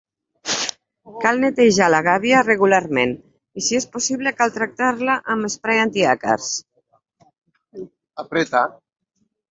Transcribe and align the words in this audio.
Cal 1.25 1.41
netejar 1.41 1.89
la 1.95 1.99
gàbia 2.07 2.39
regularment, 2.47 3.13
i 3.61 3.63
si 3.67 3.77
es 3.81 3.85
possible 3.97 4.33
cal 4.41 4.55
tractar-la 4.57 5.19
amb 5.35 5.49
esprai 5.51 5.83
antiàcars. 5.83 6.49